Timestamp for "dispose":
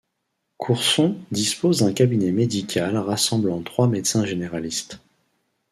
1.29-1.81